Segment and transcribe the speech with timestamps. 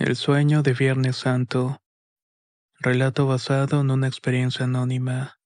[0.00, 1.76] El sueño de Viernes Santo.
[2.78, 5.36] Relato basado en una experiencia anónima.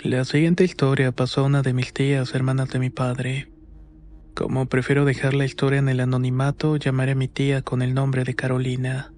[0.00, 3.52] La siguiente historia pasó a una de mis tías, hermanas de mi padre.
[4.34, 8.24] Como prefiero dejar la historia en el anonimato, llamaré a mi tía con el nombre
[8.24, 9.14] de Carolina.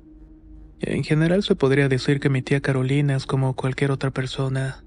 [0.81, 4.85] En general se podría decir que mi tía Carolina es como cualquier otra persona.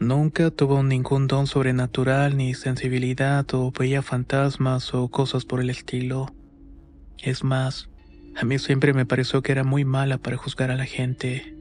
[0.00, 6.34] Nunca tuvo ningún don sobrenatural ni sensibilidad o veía fantasmas o cosas por el estilo.
[7.22, 7.88] Es más,
[8.34, 11.54] a mí siempre me pareció que era muy mala para juzgar a la gente.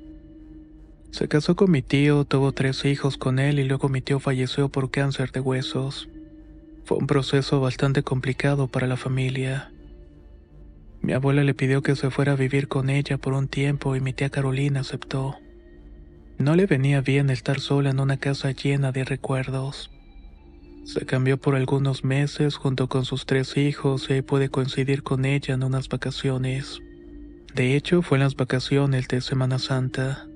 [1.11, 4.69] Se casó con mi tío, tuvo tres hijos con él y luego mi tío falleció
[4.69, 6.09] por cáncer de huesos.
[6.83, 9.71] Fue un proceso bastante complicado para la familia.
[11.01, 14.01] Mi abuela le pidió que se fuera a vivir con ella por un tiempo y
[14.01, 15.35] mi tía Carolina aceptó.
[16.39, 19.91] No le venía bien estar sola en una casa llena de recuerdos.
[20.83, 25.53] Se cambió por algunos meses junto con sus tres hijos y ahí coincidir con ella
[25.53, 26.81] en unas vacaciones.
[27.53, 30.27] De hecho, fue en las vacaciones de Semana Santa.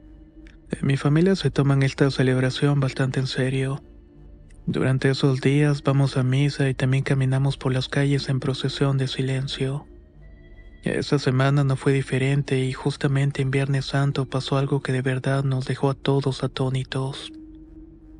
[0.71, 3.81] En mi familia se toman esta celebración bastante en serio.
[4.67, 9.07] Durante esos días vamos a misa y también caminamos por las calles en procesión de
[9.07, 9.85] silencio.
[10.83, 15.43] Esa semana no fue diferente y justamente en Viernes Santo pasó algo que de verdad
[15.43, 17.31] nos dejó a todos atónitos.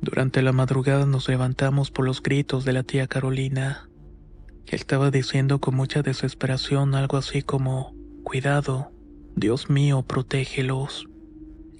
[0.06, 3.88] Durante la madrugada nos levantamos por los gritos de la tía Carolina.
[4.68, 8.92] Estaba diciendo con mucha desesperación algo así como, Cuidado,
[9.34, 11.08] Dios mío, protégelos.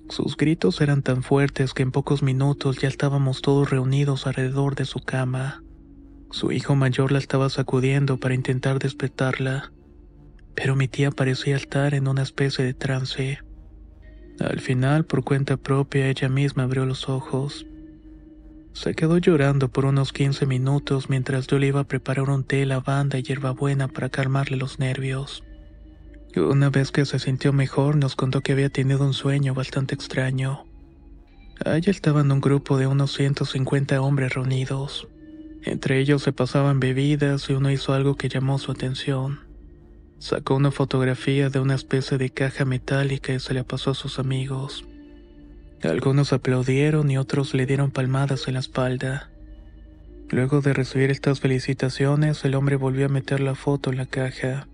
[0.08, 4.86] Sus gritos eran tan fuertes que en pocos minutos ya estábamos todos reunidos alrededor de
[4.86, 5.62] su cama.
[6.32, 9.72] Su hijo mayor la estaba sacudiendo para intentar despertarla,
[10.56, 13.38] pero mi tía parecía estar en una especie de trance.
[14.40, 17.64] Al final, por cuenta propia, ella misma abrió los ojos.
[18.76, 22.66] Se quedó llorando por unos 15 minutos mientras yo le iba a preparar un té,
[22.66, 25.42] lavanda y hierbabuena para calmarle los nervios.
[26.36, 30.66] Una vez que se sintió mejor, nos contó que había tenido un sueño bastante extraño.
[31.64, 35.08] Allí estaban un grupo de unos 150 hombres reunidos.
[35.62, 39.40] Entre ellos se pasaban bebidas y uno hizo algo que llamó su atención.
[40.18, 44.18] Sacó una fotografía de una especie de caja metálica y se la pasó a sus
[44.18, 44.84] amigos.
[45.86, 49.30] Algunos aplaudieron y otros le dieron palmadas en la espalda.
[50.28, 54.66] Luego de recibir estas felicitaciones, el hombre volvió a meter la foto en la caja.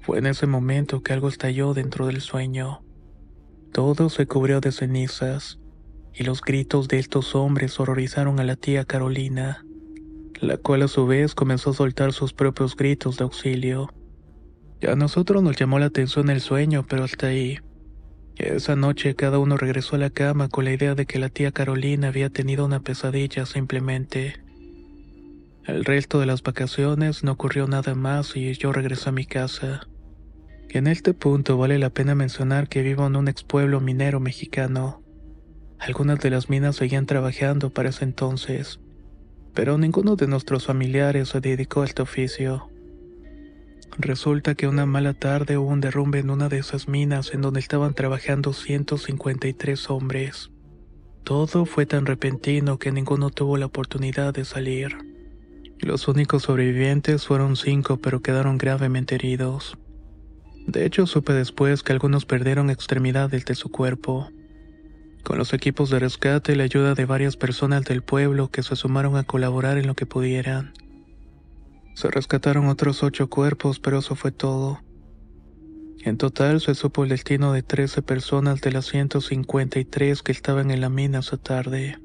[0.00, 2.82] Fue en ese momento que algo estalló dentro del sueño.
[3.72, 5.58] Todo se cubrió de cenizas,
[6.14, 9.66] y los gritos de estos hombres horrorizaron a la tía Carolina,
[10.40, 13.92] la cual a su vez comenzó a soltar sus propios gritos de auxilio.
[14.90, 17.58] A nosotros nos llamó la atención el sueño, pero hasta ahí.
[18.36, 21.52] Esa noche cada uno regresó a la cama con la idea de que la tía
[21.52, 24.42] Carolina había tenido una pesadilla simplemente.
[25.64, 29.86] El resto de las vacaciones no ocurrió nada más y yo regresé a mi casa.
[30.70, 35.02] En este punto vale la pena mencionar que vivo en un expueblo minero mexicano.
[35.78, 38.80] Algunas de las minas seguían trabajando para ese entonces,
[39.52, 42.71] pero ninguno de nuestros familiares se dedicó a este oficio.
[43.98, 47.60] Resulta que una mala tarde hubo un derrumbe en una de esas minas en donde
[47.60, 50.50] estaban trabajando 153 hombres.
[51.24, 54.96] Todo fue tan repentino que ninguno tuvo la oportunidad de salir.
[55.78, 59.76] Los únicos sobrevivientes fueron cinco pero quedaron gravemente heridos.
[60.66, 64.30] De hecho, supe después que algunos perdieron extremidades de su cuerpo.
[65.22, 68.74] Con los equipos de rescate y la ayuda de varias personas del pueblo que se
[68.74, 70.72] sumaron a colaborar en lo que pudieran.
[71.94, 74.80] Se rescataron otros ocho cuerpos, pero eso fue todo.
[76.04, 80.80] En total se supo el destino de 13 personas de las 153 que estaban en
[80.80, 81.98] la mina esa tarde.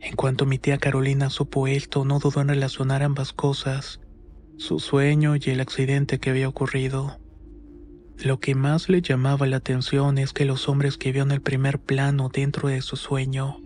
[0.00, 4.00] En cuanto mi tía Carolina supo esto, no dudó en relacionar ambas cosas,
[4.58, 7.18] su sueño y el accidente que había ocurrido.
[8.18, 11.40] Lo que más le llamaba la atención es que los hombres que vio en el
[11.40, 13.58] primer plano dentro de su sueño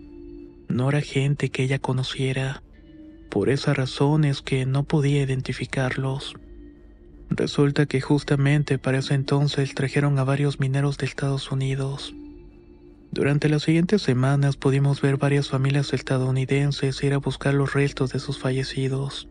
[0.69, 2.63] no era gente que ella conociera.
[3.29, 6.35] Por esa razón es que no podía identificarlos.
[7.29, 12.15] Resulta que justamente para ese entonces trajeron a varios mineros de Estados Unidos.
[13.11, 18.19] Durante las siguientes semanas pudimos ver varias familias estadounidenses ir a buscar los restos de
[18.19, 19.27] sus fallecidos,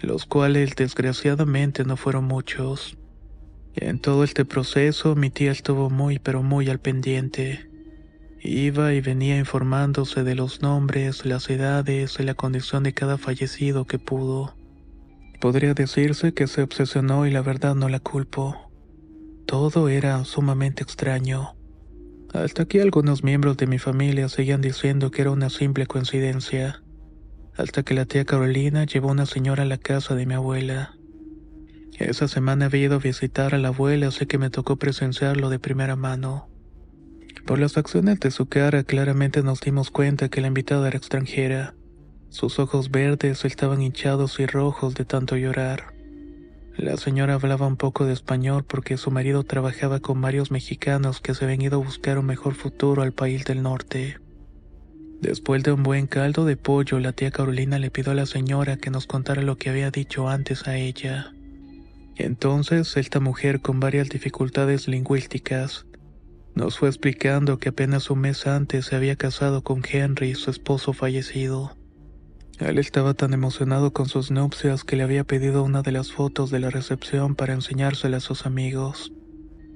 [0.00, 2.96] los cuales desgraciadamente no fueron muchos.
[3.74, 7.68] En todo este proceso mi tía estuvo muy pero muy al pendiente.
[8.48, 13.86] Iba y venía informándose de los nombres, las edades y la condición de cada fallecido
[13.86, 14.54] que pudo.
[15.40, 18.70] Podría decirse que se obsesionó y la verdad no la culpo.
[19.46, 21.56] Todo era sumamente extraño.
[22.32, 26.84] Hasta que algunos miembros de mi familia seguían diciendo que era una simple coincidencia.
[27.56, 30.94] Hasta que la tía Carolina llevó a una señora a la casa de mi abuela.
[31.98, 35.58] Esa semana había ido a visitar a la abuela, así que me tocó presenciarlo de
[35.58, 36.48] primera mano.
[37.46, 41.76] Por las acciones de su cara claramente nos dimos cuenta que la invitada era extranjera.
[42.28, 45.94] Sus ojos verdes estaban hinchados y rojos de tanto llorar.
[46.76, 51.34] La señora hablaba un poco de español porque su marido trabajaba con varios mexicanos que
[51.34, 54.18] se habían ido a buscar un mejor futuro al país del norte.
[55.20, 58.76] Después de un buen caldo de pollo, la tía Carolina le pidió a la señora
[58.76, 61.32] que nos contara lo que había dicho antes a ella.
[62.16, 65.86] Entonces, esta mujer con varias dificultades lingüísticas
[66.56, 70.94] nos fue explicando que apenas un mes antes se había casado con Henry, su esposo
[70.94, 71.76] fallecido.
[72.58, 76.50] Él estaba tan emocionado con sus nupcias que le había pedido una de las fotos
[76.50, 79.12] de la recepción para enseñársela a sus amigos.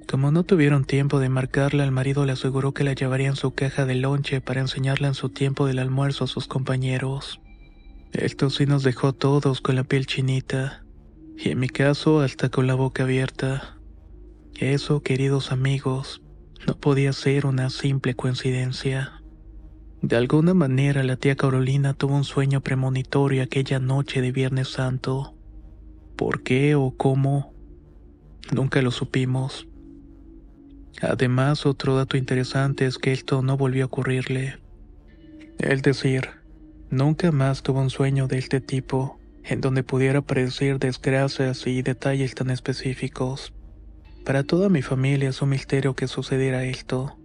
[0.08, 3.52] Como no tuvieron tiempo de marcarla, el marido le aseguró que la llevaría en su
[3.52, 7.42] caja de lonche para enseñarla en su tiempo del almuerzo a sus compañeros.
[8.12, 10.82] Esto sí nos dejó todos con la piel chinita,
[11.36, 13.76] y en mi caso hasta con la boca abierta.
[14.58, 16.22] Eso, queridos amigos,
[16.66, 19.22] no podía ser una simple coincidencia.
[20.02, 25.34] De alguna manera la tía Carolina tuvo un sueño premonitorio aquella noche de Viernes Santo.
[26.16, 27.52] ¿Por qué o cómo?
[28.52, 29.66] Nunca lo supimos.
[31.02, 34.58] Además, otro dato interesante es que esto no volvió a ocurrirle.
[35.58, 36.30] Es decir,
[36.90, 42.34] nunca más tuvo un sueño de este tipo, en donde pudiera predecir desgracias y detalles
[42.34, 43.52] tan específicos.
[44.24, 47.16] Para toda mi familia es un misterio que sucediera esto.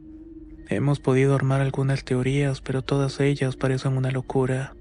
[0.70, 4.76] Hemos podido armar algunas teorías, pero todas ellas parecen una locura.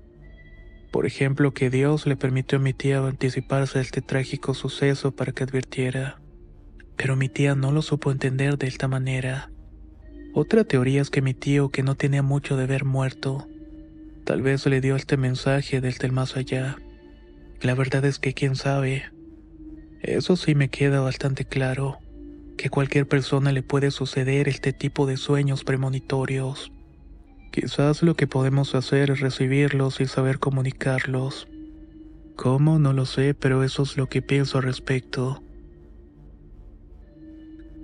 [0.93, 5.33] Por ejemplo, que Dios le permitió a mi tía anticiparse a este trágico suceso para
[5.33, 6.21] que advirtiera.
[6.97, 9.51] Pero mi tía no lo supo entender de esta manera.
[10.33, 13.49] Otra teoría es que mi tío, que no tenía mucho de ver muerto,
[14.25, 16.77] tal vez le dio este mensaje desde el más allá.
[17.61, 19.03] La verdad es que quién sabe.
[20.01, 21.99] Eso sí me queda bastante claro
[22.65, 26.73] que cualquier persona le puede suceder este tipo de sueños premonitorios.
[27.53, 31.47] Quizás lo que podemos hacer es recibirlos y saber comunicarlos.
[32.37, 32.79] ¿Cómo?
[32.79, 35.43] No lo sé, pero eso es lo que pienso al respecto.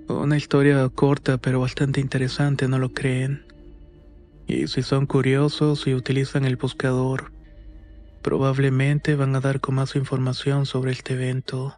[0.07, 3.45] Una historia corta pero bastante interesante, ¿no lo creen?
[4.47, 7.31] Y si son curiosos y utilizan el buscador,
[8.23, 11.77] probablemente van a dar con más información sobre este evento.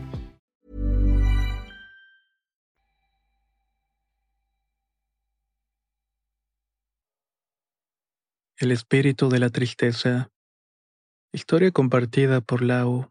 [8.61, 10.29] El espíritu de la tristeza.
[11.33, 13.09] Historia compartida por Lau.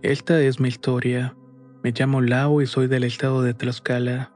[0.00, 1.36] Esta es mi historia.
[1.84, 4.32] Me llamo Lau y soy del estado de Tlaxcala.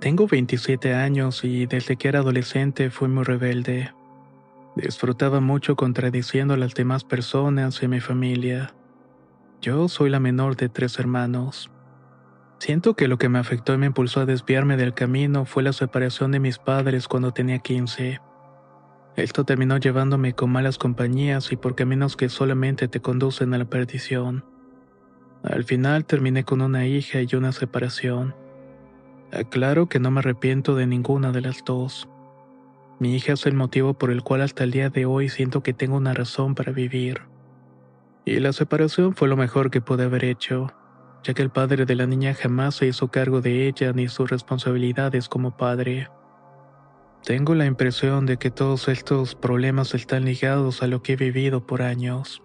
[0.00, 3.92] Tengo 27 años y desde que era adolescente fui muy rebelde.
[4.74, 8.74] Disfrutaba mucho contradiciendo a las demás personas y a mi familia.
[9.60, 11.70] Yo soy la menor de tres hermanos.
[12.58, 15.72] Siento que lo que me afectó y me impulsó a desviarme del camino fue la
[15.72, 18.20] separación de mis padres cuando tenía 15.
[19.16, 23.66] Esto terminó llevándome con malas compañías y por caminos que solamente te conducen a la
[23.66, 24.44] perdición.
[25.42, 28.34] Al final terminé con una hija y una separación.
[29.32, 32.08] Aclaro que no me arrepiento de ninguna de las dos.
[33.00, 35.74] Mi hija es el motivo por el cual hasta el día de hoy siento que
[35.74, 37.22] tengo una razón para vivir.
[38.24, 40.72] Y la separación fue lo mejor que pude haber hecho,
[41.24, 44.30] ya que el padre de la niña jamás se hizo cargo de ella ni sus
[44.30, 46.08] responsabilidades como padre.
[47.24, 51.64] Tengo la impresión de que todos estos problemas están ligados a lo que he vivido
[51.64, 52.42] por años.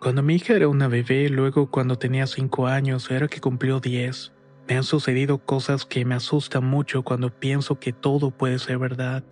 [0.00, 4.32] Cuando mi hija era una bebé, luego cuando tenía 5 años, era que cumplió 10,
[4.68, 9.22] me han sucedido cosas que me asustan mucho cuando pienso que todo puede ser verdad.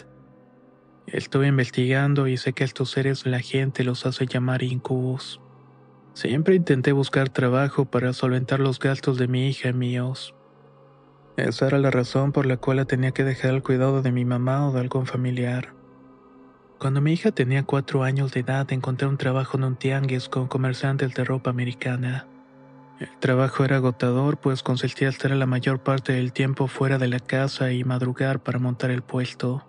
[1.06, 5.40] Estuve investigando y sé que estos seres la gente los hace llamar incubos.
[6.12, 10.34] Siempre intenté buscar trabajo para solventar los gastos de mi hija y míos.
[11.36, 14.24] Esa era la razón por la cual la tenía que dejar al cuidado de mi
[14.24, 15.74] mamá o de algún familiar.
[16.78, 20.46] Cuando mi hija tenía cuatro años de edad encontré un trabajo en un tianguis con
[20.46, 22.28] comerciantes de ropa americana.
[23.00, 27.18] El trabajo era agotador pues consistía estar la mayor parte del tiempo fuera de la
[27.18, 29.66] casa y madrugar para montar el puesto.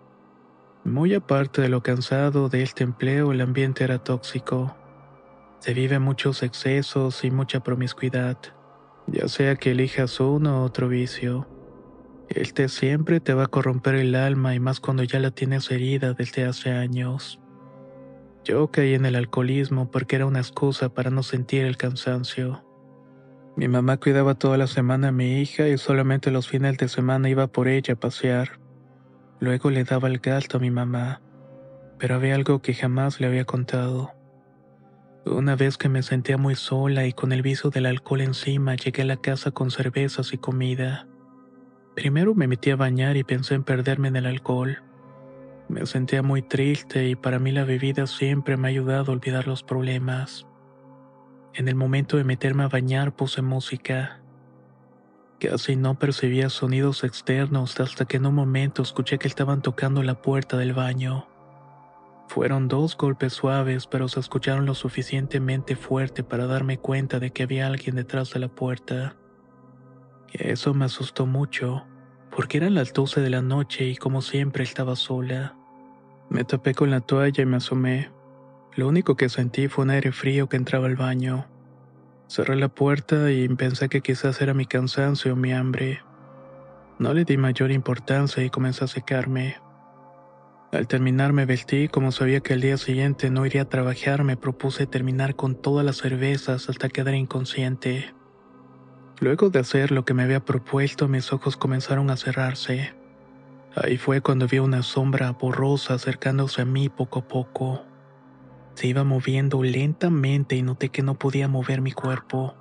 [0.84, 4.76] Muy aparte de lo cansado de este empleo, el ambiente era tóxico.
[5.60, 8.38] Se vive muchos excesos y mucha promiscuidad,
[9.08, 11.48] ya sea que elijas uno u otro vicio.
[12.30, 16.14] Este siempre te va a corromper el alma y más cuando ya la tienes herida
[16.14, 17.40] desde hace años.
[18.44, 22.64] Yo caí en el alcoholismo porque era una excusa para no sentir el cansancio.
[23.56, 27.30] Mi mamá cuidaba toda la semana a mi hija y solamente los fines de semana
[27.30, 28.60] iba por ella a pasear.
[29.40, 31.22] Luego le daba el gasto a mi mamá,
[31.98, 34.12] pero había algo que jamás le había contado.
[35.26, 39.02] Una vez que me sentía muy sola y con el viso del alcohol encima, llegué
[39.02, 41.08] a la casa con cervezas y comida.
[41.96, 44.84] Primero me metí a bañar y pensé en perderme en el alcohol.
[45.70, 49.48] Me sentía muy triste y para mí la bebida siempre me ha ayudado a olvidar
[49.48, 50.46] los problemas.
[51.54, 54.20] En el momento de meterme a bañar puse música.
[55.40, 60.22] Casi no percibía sonidos externos hasta que en un momento escuché que estaban tocando la
[60.22, 61.28] puerta del baño.
[62.28, 67.44] Fueron dos golpes suaves, pero se escucharon lo suficientemente fuerte para darme cuenta de que
[67.44, 69.16] había alguien detrás de la puerta.
[70.40, 71.86] Eso me asustó mucho,
[72.36, 75.56] porque eran las doce de la noche y como siempre estaba sola.
[76.30, 78.12] Me tapé con la toalla y me asomé.
[78.76, 81.46] Lo único que sentí fue un aire frío que entraba al baño.
[82.28, 86.02] Cerré la puerta y pensé que quizás era mi cansancio o mi hambre.
[87.00, 89.58] No le di mayor importancia y comencé a secarme.
[90.74, 94.36] Al terminar me vestí como sabía que el día siguiente no iría a trabajar, me
[94.36, 98.15] propuse terminar con todas las cervezas hasta quedar inconsciente.
[99.20, 102.94] Luego de hacer lo que me había propuesto, mis ojos comenzaron a cerrarse.
[103.76, 107.84] Ahí fue cuando vi una sombra borrosa acercándose a mí poco a poco.
[108.76, 112.56] Se iba moviendo lentamente y noté que no podía mover mi cuerpo.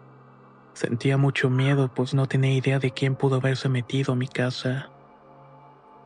[0.75, 4.91] Sentía mucho miedo pues no tenía idea de quién pudo haberse metido a mi casa.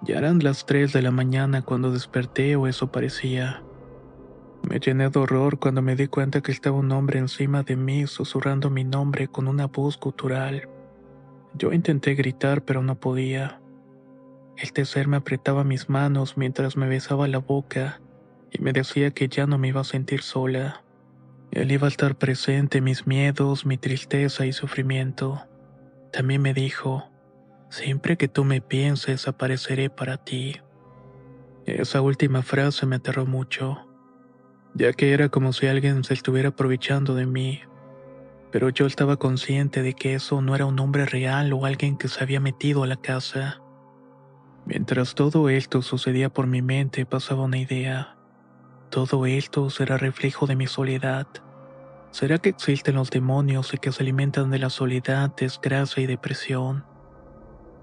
[0.03, 3.63] Ya eran las 3 de la mañana cuando desperté o eso parecía.
[4.63, 8.07] Me llené de horror cuando me di cuenta que estaba un hombre encima de mí
[8.07, 10.69] susurrando mi nombre con una voz gutural.
[11.55, 13.61] Yo intenté gritar pero no podía.
[14.57, 18.01] Este ser me apretaba mis manos mientras me besaba la boca
[18.51, 20.83] y me decía que ya no me iba a sentir sola.
[21.51, 25.47] Él iba a estar presente en mis miedos, mi tristeza y sufrimiento.
[26.13, 27.09] También me dijo,
[27.71, 30.57] siempre que tú me pienses apareceré para ti.
[31.65, 33.88] Esa última frase me aterró mucho
[34.75, 37.61] ya que era como si alguien se estuviera aprovechando de mí.
[38.51, 42.09] Pero yo estaba consciente de que eso no era un hombre real o alguien que
[42.09, 43.61] se había metido a la casa.
[44.65, 48.17] Mientras todo esto sucedía por mi mente pasaba una idea.
[48.91, 51.27] Todo esto será reflejo de mi soledad.
[52.11, 56.85] ¿Será que existen los demonios y que se alimentan de la soledad, desgracia y depresión?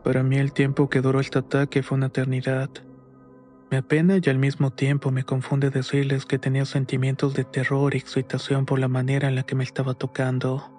[0.04, 2.70] Para mí el tiempo que duró este ataque fue una eternidad.
[3.72, 7.98] Me apena y al mismo tiempo me confunde decirles que tenía sentimientos de terror y
[7.98, 10.72] excitación por la manera en la que me estaba tocando.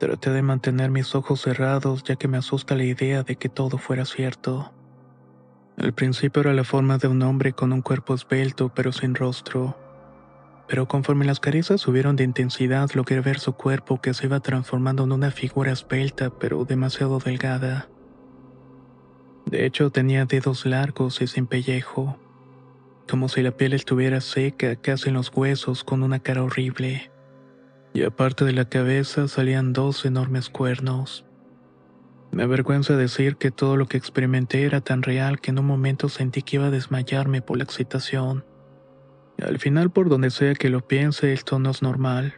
[0.00, 3.78] Traté de mantener mis ojos cerrados ya que me asusta la idea de que todo
[3.78, 4.72] fuera cierto.
[5.76, 9.76] Al principio era la forma de un hombre con un cuerpo esbelto pero sin rostro.
[10.66, 15.04] Pero conforme las caricias subieron de intensidad logré ver su cuerpo que se iba transformando
[15.04, 17.88] en una figura esbelta pero demasiado delgada.
[19.50, 22.18] De hecho, tenía dedos largos y sin pellejo,
[23.08, 27.10] como si la piel estuviera seca casi en los huesos con una cara horrible.
[27.94, 31.24] Y aparte de la cabeza salían dos enormes cuernos.
[32.30, 36.10] Me avergüenza decir que todo lo que experimenté era tan real que en un momento
[36.10, 38.44] sentí que iba a desmayarme por la excitación.
[39.40, 42.34] Al final, por donde sea que lo piense, esto no es normal,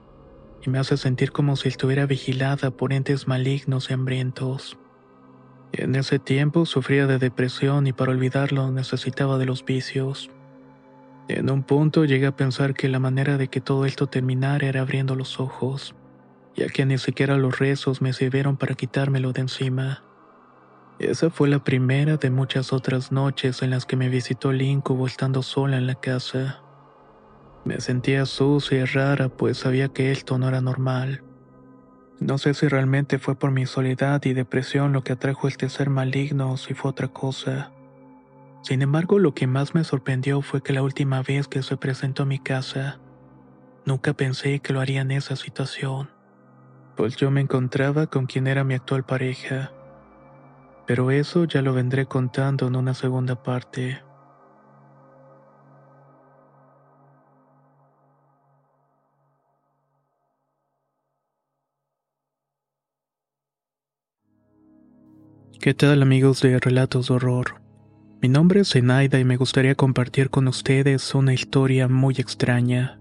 [0.64, 4.78] y me hace sentir como si estuviera vigilada por entes malignos y hambrientos.
[5.72, 10.30] En ese tiempo sufría de depresión y para olvidarlo necesitaba de los vicios.
[11.28, 14.80] En un punto llegué a pensar que la manera de que todo esto terminara era
[14.80, 15.94] abriendo los ojos
[16.56, 20.02] ya que ni siquiera los rezos me sirvieron para quitármelo de encima.
[20.98, 25.06] Esa fue la primera de muchas otras noches en las que me visitó el incubo
[25.06, 26.62] estando sola en la casa.
[27.64, 31.22] Me sentía sucia y rara pues sabía que esto no era normal.
[32.20, 35.90] No sé si realmente fue por mi soledad y depresión lo que atrajo este ser
[35.90, 37.72] maligno o si fue otra cosa.
[38.62, 42.24] Sin embargo, lo que más me sorprendió fue que la última vez que se presentó
[42.24, 43.00] a mi casa,
[43.86, 46.10] nunca pensé que lo haría en esa situación
[47.00, 49.72] pues yo me encontraba con quien era mi actual pareja.
[50.86, 54.02] Pero eso ya lo vendré contando en una segunda parte.
[65.60, 67.60] ¿Qué tal amigos de Relatos de Horror?
[68.22, 72.98] Mi nombre es Zenaida y me gustaría compartir con ustedes una historia muy extraña.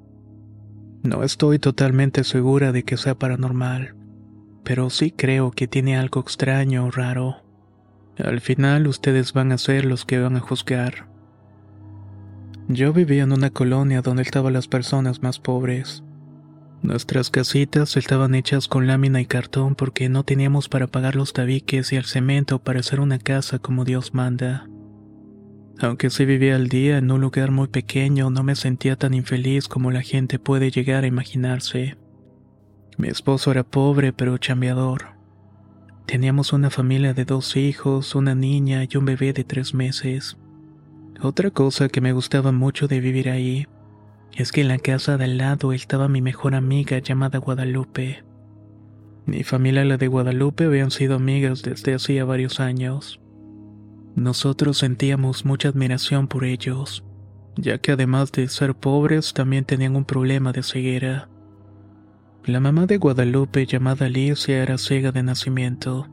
[1.01, 3.95] No estoy totalmente segura de que sea paranormal,
[4.65, 7.37] pero sí creo que tiene algo extraño o raro.
[8.17, 11.07] Al final ustedes van a ser los que van a juzgar.
[12.67, 16.03] Yo vivía en una colonia donde estaban las personas más pobres.
[16.81, 21.91] Nuestras casitas estaban hechas con lámina y cartón porque no teníamos para pagar los tabiques
[21.91, 24.67] y el cemento para hacer una casa como Dios manda.
[25.81, 29.67] Aunque sí vivía al día en un lugar muy pequeño, no me sentía tan infeliz
[29.67, 31.97] como la gente puede llegar a imaginarse.
[32.97, 35.17] Mi esposo era pobre pero chambeador.
[36.05, 40.37] Teníamos una familia de dos hijos, una niña y un bebé de tres meses.
[41.21, 43.67] Otra cosa que me gustaba mucho de vivir ahí
[44.35, 48.23] es que en la casa de al lado estaba mi mejor amiga llamada Guadalupe.
[49.25, 53.19] Mi familia y la de Guadalupe habían sido amigas desde hacía varios años.
[54.15, 57.03] Nosotros sentíamos mucha admiración por ellos,
[57.55, 61.29] ya que además de ser pobres también tenían un problema de ceguera.
[62.45, 66.07] La mamá de Guadalupe, llamada Alicia, era ciega de nacimiento.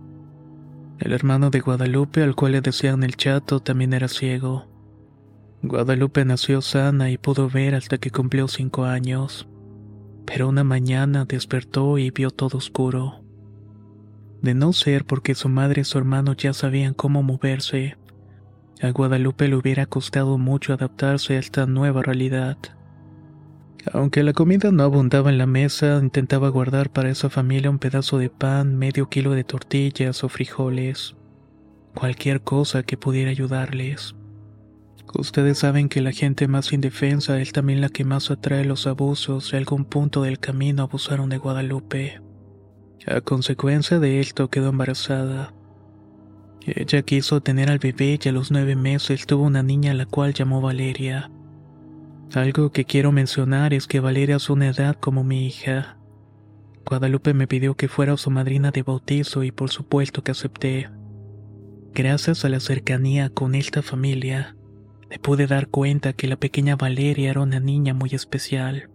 [0.99, 4.67] El hermano de Guadalupe, al cual le decían el chato, también era ciego.
[5.63, 9.49] Guadalupe nació sana y pudo ver hasta que cumplió cinco años,
[10.27, 13.27] pero una mañana despertó y vio todo oscuro
[14.43, 17.97] de no ser porque su madre y su hermano ya sabían cómo moverse.
[18.83, 22.59] A Guadalupe le hubiera costado mucho adaptarse a esta nueva realidad.
[23.93, 28.19] Aunque la comida no abundaba en la mesa, intentaba guardar para esa familia un pedazo
[28.19, 31.17] de pan, medio kilo de tortillas o frijoles.
[31.95, 34.16] Cualquier cosa que pudiera ayudarles.
[35.15, 39.53] Ustedes saben que la gente más indefensa es también la que más atrae los abusos
[39.53, 42.21] y algún punto del camino abusaron de Guadalupe.
[43.07, 45.55] A consecuencia de esto quedó embarazada.
[46.67, 50.07] Ella quiso tener al bebé y a los nueve meses tuvo una niña a la
[50.07, 51.31] cual llamó Valeria.
[52.35, 55.97] Algo que quiero mencionar es que Valeria es una edad como mi hija.
[56.85, 60.91] Guadalupe me pidió que fuera su madrina de bautizo y por supuesto que acepté.
[61.95, 64.56] Gracias a la cercanía con esta familia,
[65.09, 68.91] me pude dar cuenta que la pequeña Valeria era una niña muy especial.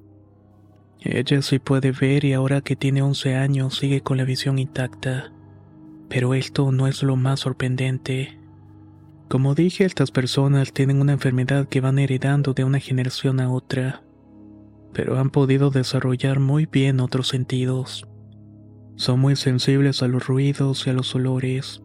[1.00, 5.32] Ella sí puede ver y ahora que tiene 11 años sigue con la visión intacta.
[6.10, 8.38] Pero esto no es lo más sorprendente.
[9.30, 14.04] Como dije, estas personas tienen una enfermedad que van heredando de una generación a otra,
[14.94, 18.06] pero han podido desarrollar muy bien otros sentidos.
[18.98, 21.82] Son muy sensibles a los ruidos y a los olores,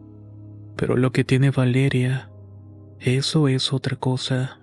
[0.75, 2.29] pero lo que tiene Valeria,
[2.99, 4.59] eso es otra cosa.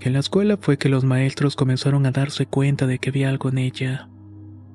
[0.00, 3.48] En la escuela fue que los maestros comenzaron a darse cuenta de que había algo
[3.48, 4.08] en ella.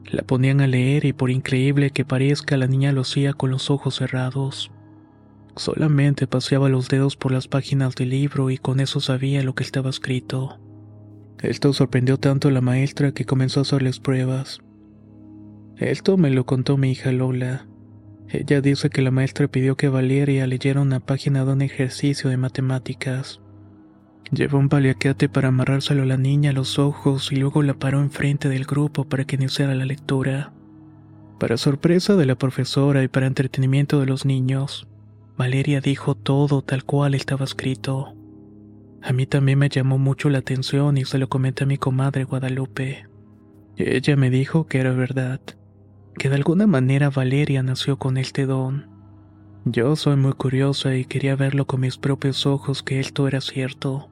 [0.05, 3.69] La ponían a leer y por increíble que parezca la niña lo hacía con los
[3.69, 4.71] ojos cerrados.
[5.55, 9.63] Solamente paseaba los dedos por las páginas del libro y con eso sabía lo que
[9.63, 10.59] estaba escrito.
[11.41, 14.59] Esto sorprendió tanto a la maestra que comenzó a hacerles pruebas.
[15.77, 17.67] Esto me lo contó mi hija Lola.
[18.33, 22.37] Ella dice que la maestra pidió que Valeria leyera una página de un ejercicio de
[22.37, 23.39] matemáticas.
[24.31, 28.01] Llevó un paliacate para amarrárselo a la niña a los ojos y luego la paró
[28.01, 30.51] enfrente del grupo para que iniciara la lectura.
[31.39, 34.87] Para sorpresa de la profesora y para entretenimiento de los niños,
[35.37, 38.15] Valeria dijo todo tal cual estaba escrito.
[39.03, 42.23] A mí también me llamó mucho la atención y se lo comenté a mi comadre
[42.23, 43.05] Guadalupe.
[43.77, 45.39] Ella me dijo que era verdad,
[46.17, 48.87] que de alguna manera Valeria nació con este don,
[49.65, 54.09] Yo soy muy curiosa y quería verlo con mis propios ojos que esto era cierto.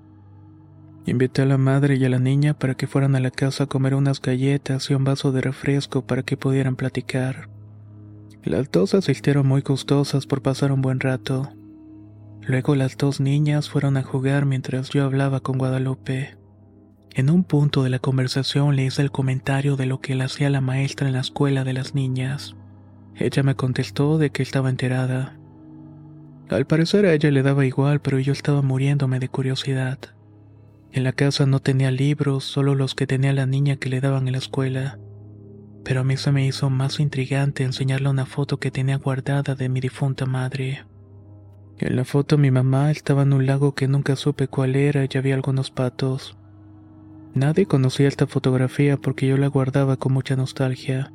[1.06, 3.68] Invité a la madre y a la niña para que fueran a la casa a
[3.68, 7.50] comer unas galletas y un vaso de refresco para que pudieran platicar.
[8.44, 11.54] Las dos asistieron muy gustosas por pasar un buen rato.
[12.42, 16.38] Luego las dos niñas fueron a jugar mientras yo hablaba con Guadalupe.
[17.14, 20.50] En un punto de la conversación le hice el comentario de lo que le hacía
[20.50, 22.56] la maestra en la escuela de las niñas.
[23.16, 25.38] Ella me contestó de que estaba enterada.
[26.50, 30.00] Al parecer a ella le daba igual, pero yo estaba muriéndome de curiosidad.
[30.92, 34.28] En la casa no tenía libros, solo los que tenía la niña que le daban
[34.28, 35.00] en la escuela
[35.84, 39.70] pero a mí se me hizo más intrigante enseñarle una foto que tenía guardada de
[39.70, 40.86] mi difunta madre.
[41.78, 45.18] En la foto mi mamá estaba en un lago que nunca supe cuál era y
[45.18, 46.38] había algunos patos.
[47.34, 51.14] Nadie conocía esta fotografía porque yo la guardaba con mucha nostalgia,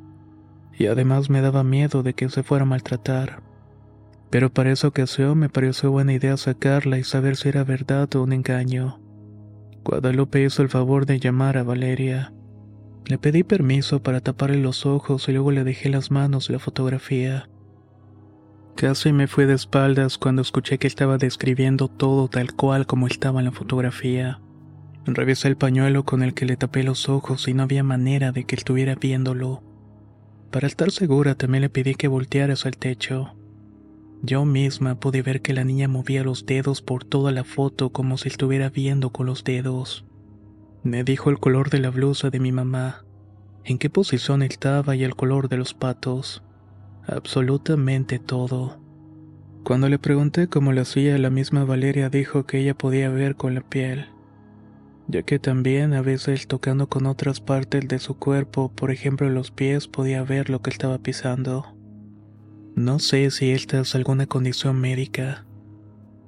[0.77, 3.43] y además me daba miedo de que se fuera a maltratar.
[4.29, 8.23] Pero para esa ocasión me pareció buena idea sacarla y saber si era verdad o
[8.23, 8.99] un engaño.
[9.83, 12.33] Guadalupe hizo el favor de llamar a Valeria.
[13.05, 17.47] Le pedí permiso para taparle los ojos y luego le dejé las manos la fotografía.
[18.75, 23.39] Casi me fui de espaldas cuando escuché que estaba describiendo todo tal cual como estaba
[23.39, 24.41] en la fotografía.
[25.07, 28.43] Revisé el pañuelo con el que le tapé los ojos y no había manera de
[28.43, 29.63] que estuviera viéndolo.
[30.51, 33.33] Para estar segura también le pedí que volteara hacia el techo.
[34.21, 38.17] Yo misma pude ver que la niña movía los dedos por toda la foto como
[38.17, 40.05] si estuviera viendo con los dedos.
[40.83, 43.05] Me dijo el color de la blusa de mi mamá,
[43.63, 46.43] en qué posición estaba y el color de los patos.
[47.05, 48.81] Absolutamente todo.
[49.63, 53.53] Cuando le pregunté cómo lo hacía, la misma Valeria dijo que ella podía ver con
[53.53, 54.07] la piel,
[55.07, 59.51] ya que también a veces tocando con otras partes de su cuerpo, por ejemplo los
[59.51, 61.75] pies, podía ver lo que estaba pisando.
[62.75, 65.45] No sé si esta es alguna condición médica.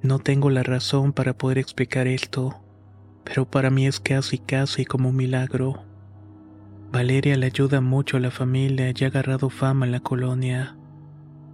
[0.02, 2.60] No tengo la razón para poder explicar esto
[3.24, 5.84] pero para mí es casi casi como un milagro.
[6.90, 10.76] Valeria le ayuda mucho a la familia y ha agarrado fama en la colonia.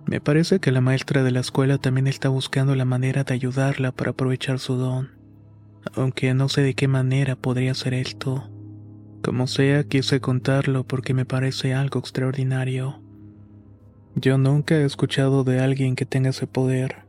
[0.07, 3.93] Me parece que la maestra de la escuela también está buscando la manera de ayudarla
[3.93, 5.11] para aprovechar su don,
[5.95, 8.51] aunque no sé de qué manera podría hacer esto.
[9.23, 13.03] Como sea, quise contarlo porque me parece algo extraordinario.
[14.15, 17.05] Yo nunca he escuchado de alguien que tenga ese poder,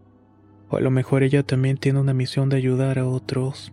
[0.70, 3.72] o a lo mejor ella también tiene una misión de ayudar a otros.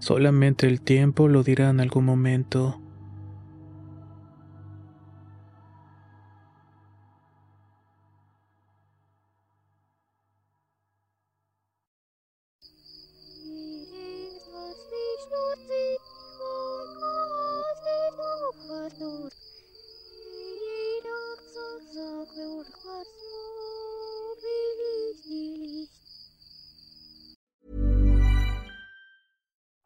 [0.00, 2.81] Solamente el tiempo lo dirá en algún momento.